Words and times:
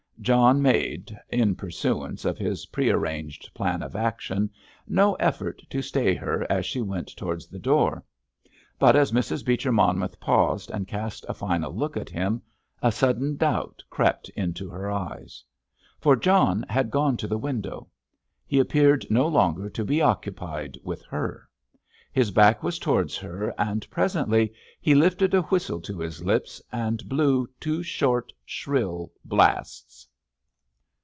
John 0.21 0.61
made—in 0.61 1.55
pursuance 1.55 2.25
of 2.25 2.37
his 2.37 2.67
prearranged 2.67 3.51
plan 3.55 3.81
of 3.81 3.95
action—no 3.95 5.15
effort 5.15 5.63
to 5.71 5.81
stay 5.81 6.13
her 6.13 6.45
as 6.47 6.63
she 6.67 6.79
went 6.79 7.07
towards 7.17 7.47
the 7.47 7.57
door. 7.57 8.03
But 8.77 8.95
as 8.95 9.11
Mrs. 9.11 9.43
Beecher 9.43 9.71
Monmouth 9.71 10.19
paused 10.19 10.69
and 10.69 10.87
cast 10.87 11.25
a 11.27 11.33
final 11.33 11.73
look 11.75 11.97
at 11.97 12.11
him, 12.11 12.43
a 12.83 12.91
sudden 12.91 13.35
doubt 13.35 13.83
crept 13.89 14.29
into 14.35 14.69
her 14.69 14.91
eyes. 14.91 15.43
For 15.99 16.15
John 16.15 16.65
had 16.69 16.91
gone 16.91 17.17
to 17.17 17.27
the 17.27 17.39
window. 17.39 17.87
He 18.45 18.59
appeared 18.59 19.07
no 19.09 19.27
longer 19.27 19.71
to 19.71 19.83
be 19.83 20.03
occupied 20.03 20.77
with 20.83 21.01
her. 21.05 21.49
His 22.11 22.29
back 22.29 22.61
was 22.61 22.77
towards 22.77 23.17
her, 23.17 23.55
and 23.57 23.89
presently 23.89 24.53
he 24.79 24.93
lifted 24.93 25.33
a 25.33 25.41
whistle 25.43 25.81
to 25.81 25.97
his 25.97 26.23
lips 26.23 26.61
and 26.71 27.09
blew 27.09 27.47
two 27.59 27.81
short, 27.81 28.31
shrill 28.45 29.11
blasts. 29.25 30.07